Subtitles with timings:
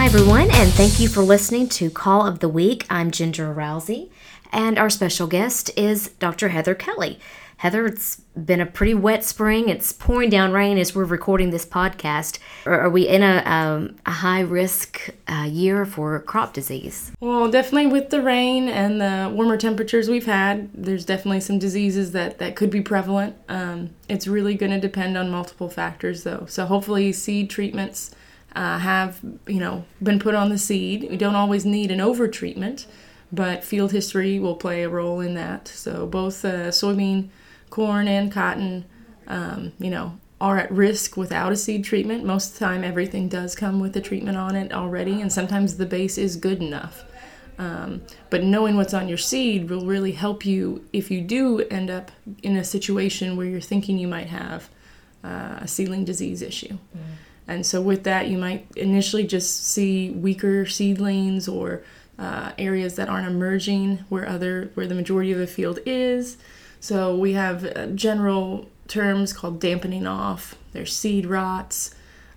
[0.00, 2.86] Hi, everyone, and thank you for listening to Call of the Week.
[2.88, 4.08] I'm Ginger Rowsey,
[4.50, 6.48] and our special guest is Dr.
[6.48, 7.20] Heather Kelly.
[7.58, 9.68] Heather, it's been a pretty wet spring.
[9.68, 12.38] It's pouring down rain as we're recording this podcast.
[12.64, 17.12] Are, we in a, um, a high risk uh, year for crop disease?
[17.20, 22.12] Well, definitely with the rain and the warmer temperatures we've had, there's definitely some diseases
[22.12, 23.36] that, that could be prevalent.
[23.50, 26.46] Um, it's really going to depend on multiple factors, though.
[26.48, 28.14] So hopefully, seed treatments
[28.54, 31.06] uh, have you know been put on the seed.
[31.10, 32.86] We don't always need an over treatment,
[33.32, 35.68] but field history will play a role in that.
[35.68, 37.28] So both uh, soybean
[37.70, 38.84] corn and cotton,
[39.28, 42.24] um, you know, are at risk without a seed treatment.
[42.24, 45.76] Most of the time, everything does come with a treatment on it already, and sometimes
[45.76, 47.04] the base is good enough.
[47.58, 51.90] Um, but knowing what's on your seed will really help you if you do end
[51.90, 52.10] up
[52.42, 54.70] in a situation where you're thinking you might have
[55.22, 56.78] uh, a seedling disease issue.
[56.96, 57.00] Mm.
[57.50, 61.82] And so, with that, you might initially just see weaker seedlings or
[62.18, 66.36] uh, areas that aren't emerging where other where the majority of the field is.
[66.78, 70.56] So we have uh, general terms called dampening off.
[70.72, 71.94] There's seed rots.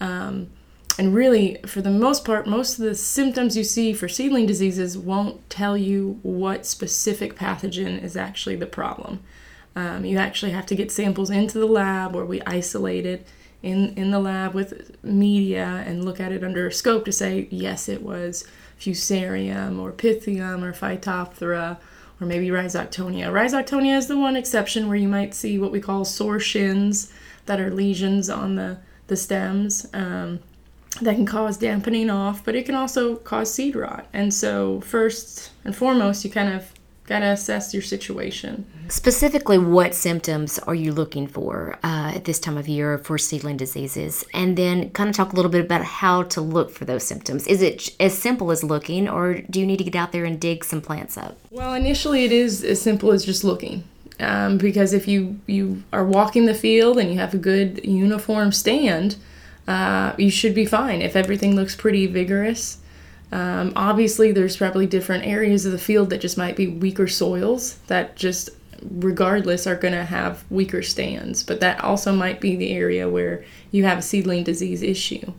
[0.00, 0.48] Um,
[0.96, 4.96] and really, for the most part, most of the symptoms you see for seedling diseases
[4.96, 9.20] won't tell you what specific pathogen is actually the problem.
[9.74, 13.26] Um, you actually have to get samples into the lab where we isolate it
[13.64, 17.48] in, in the lab with media and look at it under a scope to say,
[17.50, 18.46] yes, it was
[18.78, 21.78] fusarium or pythium or phytophthora
[22.20, 23.32] or maybe rhizoctonia.
[23.32, 27.10] Rhizoctonia is the one exception where you might see what we call sore shins
[27.46, 30.40] that are lesions on the, the stems um,
[31.00, 34.06] that can cause dampening off, but it can also cause seed rot.
[34.12, 36.70] And so, first and foremost, you kind of
[37.06, 38.66] got to assess your situation.
[38.88, 43.56] Specifically, what symptoms are you looking for uh, at this time of year for seedling
[43.56, 44.24] diseases?
[44.32, 47.46] And then kind of talk a little bit about how to look for those symptoms.
[47.46, 50.40] Is it as simple as looking, or do you need to get out there and
[50.40, 51.38] dig some plants up?
[51.50, 53.84] Well, initially, it is as simple as just looking.
[54.20, 58.52] Um, because if you, you are walking the field and you have a good uniform
[58.52, 59.16] stand,
[59.66, 61.02] uh, you should be fine.
[61.02, 62.78] If everything looks pretty vigorous,
[63.34, 67.78] um, obviously, there's probably different areas of the field that just might be weaker soils
[67.88, 68.50] that just,
[68.80, 71.42] regardless, are going to have weaker stands.
[71.42, 75.32] But that also might be the area where you have a seedling disease issue.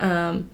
[0.00, 0.48] Um,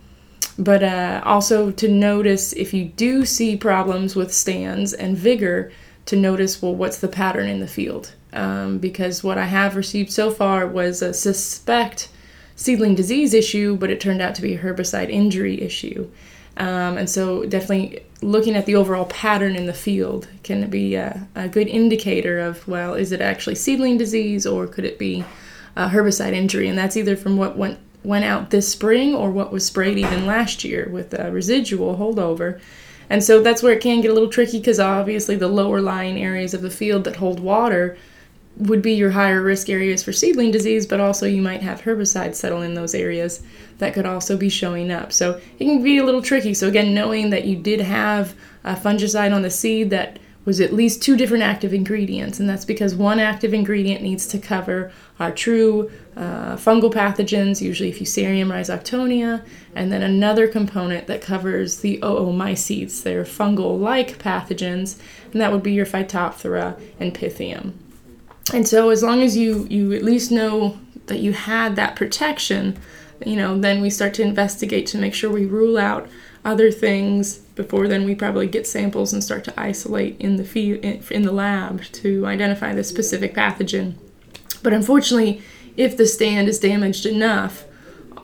[0.58, 5.70] but uh, also to notice if you do see problems with stands and vigor,
[6.06, 8.14] to notice well, what's the pattern in the field?
[8.32, 12.08] Um, because what I have received so far was a suspect
[12.56, 16.10] seedling disease issue, but it turned out to be a herbicide injury issue.
[16.56, 21.26] Um, and so, definitely looking at the overall pattern in the field can be a,
[21.34, 25.24] a, good indicator of, well, is it actually seedling disease or could it be
[25.76, 26.68] herbicide injury?
[26.68, 30.26] And that's either from what went, went out this spring or what was sprayed even
[30.26, 32.60] last year with a residual holdover.
[33.08, 36.22] And so that's where it can get a little tricky because obviously the lower lying
[36.22, 37.96] areas of the field that hold water
[38.56, 42.34] would be your higher risk areas for seedling disease, but also you might have herbicides
[42.34, 43.42] settle in those areas
[43.78, 45.12] that could also be showing up.
[45.12, 46.52] So it can be a little tricky.
[46.54, 48.34] So, again, knowing that you did have
[48.64, 52.64] a fungicide on the seed that was at least two different active ingredients, and that's
[52.64, 59.44] because one active ingredient needs to cover our true uh, fungal pathogens, usually Fusarium rhizoctonia,
[59.74, 63.02] and then another component that covers the oomycetes.
[63.02, 64.98] They're fungal like pathogens,
[65.32, 67.74] and that would be your Phytophthora and Pythium.
[68.52, 72.78] And so as long as you you at least know that you had that protection,
[73.24, 76.08] you know, then we start to investigate to make sure we rule out
[76.44, 80.82] other things before then we probably get samples and start to isolate in the field
[80.82, 83.94] in the lab to identify the specific pathogen.
[84.62, 85.42] But unfortunately,
[85.76, 87.64] if the stand is damaged enough,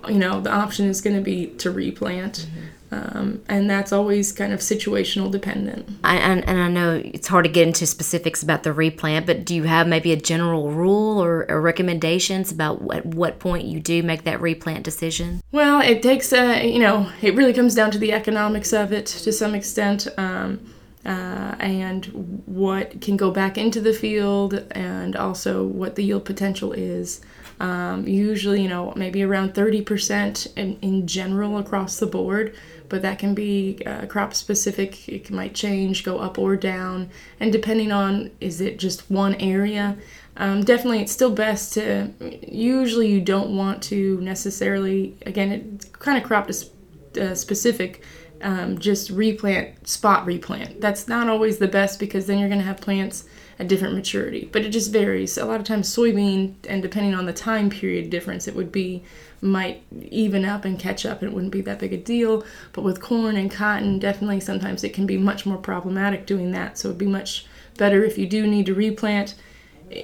[0.09, 2.47] you know, the option is going to be to replant.
[2.49, 2.67] Mm-hmm.
[2.91, 5.89] Um, and that's always kind of situational dependent.
[6.05, 9.45] I, and, and, I know it's hard to get into specifics about the replant, but
[9.45, 13.81] do you have maybe a general rule or, or recommendations about at what point you
[13.81, 15.41] do make that replant decision?
[15.51, 19.07] Well, it takes, a, you know, it really comes down to the economics of it
[19.07, 20.07] to some extent.
[20.17, 20.61] Um,
[21.07, 22.05] uh, and
[22.45, 27.23] what can go back into the field, and also what the yield potential is.
[27.59, 32.55] Um, usually, you know, maybe around 30% in, in general across the board
[32.89, 35.09] but that can be uh, crop specific.
[35.09, 37.11] It might change, go up or down,
[37.41, 39.97] and depending on is it just one area.
[40.37, 42.13] Um, definitely, it's still best to.
[42.47, 45.17] Usually, you don't want to necessarily.
[45.25, 48.03] Again, it's kind of crop uh, specific
[48.43, 50.81] um, just replant, spot replant.
[50.81, 53.25] That's not always the best because then you're going to have plants
[53.59, 55.39] at different maturity, but it just varies.
[55.39, 59.03] A lot of times, soybean, and depending on the time period difference, it would be
[59.41, 62.45] might even up and catch up and it wouldn't be that big a deal.
[62.73, 66.79] But with corn and cotton, definitely sometimes it can be much more problematic doing that.
[66.79, 67.47] So it'd be much
[67.77, 69.35] better if you do need to replant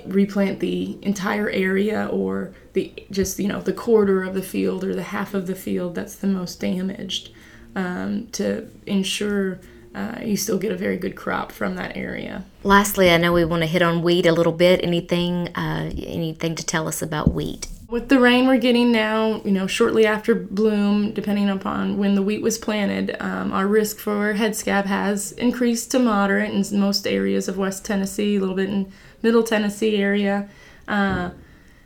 [0.06, 4.94] replant the entire area or the just you know the quarter of the field or
[4.94, 7.30] the half of the field that's the most damaged
[7.74, 9.60] um, to ensure
[9.94, 12.44] uh, you still get a very good crop from that area.
[12.62, 14.82] Lastly, I know we want to hit on wheat a little bit.
[14.82, 17.66] Anything, uh, anything to tell us about wheat?
[17.88, 22.22] With the rain we're getting now, you know, shortly after bloom, depending upon when the
[22.22, 27.06] wheat was planted, um, our risk for head scab has increased to moderate in most
[27.06, 28.90] areas of West Tennessee, a little bit in
[29.20, 30.48] Middle Tennessee area.
[30.88, 31.30] Uh,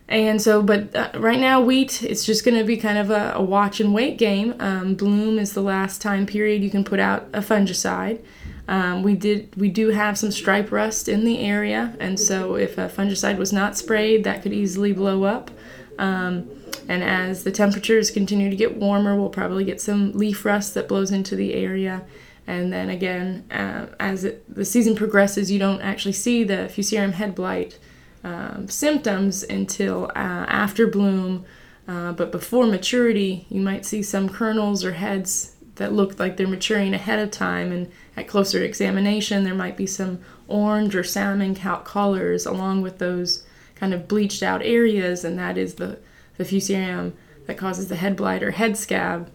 [0.08, 3.32] and so, but uh, right now, wheat, it's just going to be kind of a,
[3.34, 4.54] a, watch and wait game.
[4.60, 8.22] Um, bloom is the last time period you can put out a fungicide.
[8.68, 12.78] Um, we did, we do have some stripe rust in the area, and so if
[12.78, 15.50] a fungicide was not sprayed, that could easily blow up.
[15.98, 16.50] Um,
[16.88, 20.88] and as the temperatures continue to get warmer, we'll probably get some leaf rust that
[20.88, 22.04] blows into the area.
[22.46, 27.12] And then again, uh, as it, the season progresses, you don't actually see the Fusarium
[27.12, 27.78] head blight
[28.26, 31.44] um, symptoms until uh, after bloom.
[31.86, 36.48] Uh, but before maturity, you might see some kernels or heads that look like they're
[36.48, 37.70] maturing ahead of time.
[37.70, 40.18] And at closer examination, there might be some
[40.48, 43.46] orange or salmon colors along with those
[43.76, 45.24] kind of bleached out areas.
[45.24, 46.00] And that is the,
[46.36, 47.12] the fusarium
[47.46, 49.30] that causes the head blight or head scab.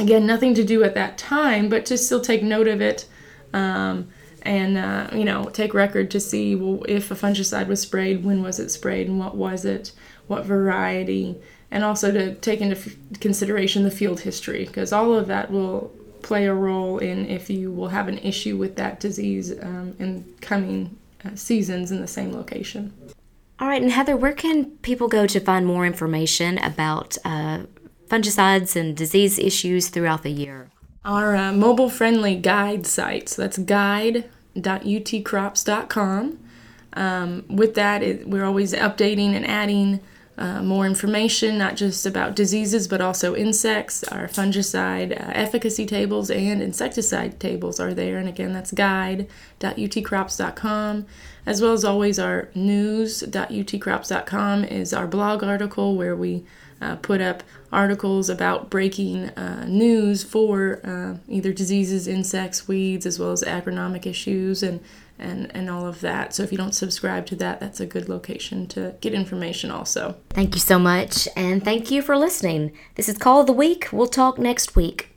[0.00, 3.06] Again, nothing to do at that time, but to still take note of it.
[3.52, 4.08] Um,
[4.48, 8.42] and uh, you know take record to see well if a fungicide was sprayed when
[8.42, 9.92] was it sprayed and what was it
[10.26, 11.36] what variety
[11.70, 15.92] and also to take into f- consideration the field history because all of that will
[16.22, 20.24] play a role in if you will have an issue with that disease um, in
[20.40, 20.96] coming
[21.26, 22.92] uh, seasons in the same location
[23.60, 27.60] all right and heather where can people go to find more information about uh,
[28.08, 30.70] fungicides and disease issues throughout the year
[31.04, 33.30] our uh, mobile friendly guide site.
[33.30, 33.56] So that's
[34.60, 36.38] guide.utcrops.com.
[36.94, 40.00] Um, with that, it, we're always updating and adding
[40.38, 44.04] uh, more information, not just about diseases, but also insects.
[44.04, 48.18] Our fungicide uh, efficacy tables and insecticide tables are there.
[48.18, 51.06] And again, that's guide.utcrops.com.
[51.44, 56.44] As well as always, our news.utcrops.com is our blog article where we
[56.80, 57.42] uh, put up
[57.72, 64.06] articles about breaking uh, news for uh, either diseases, insects, weeds, as well as agronomic
[64.06, 64.80] issues and,
[65.18, 66.34] and, and all of that.
[66.34, 70.16] So if you don't subscribe to that, that's a good location to get information also.
[70.30, 72.72] Thank you so much, and thank you for listening.
[72.94, 73.88] This is Call of the Week.
[73.92, 75.14] We'll talk next week.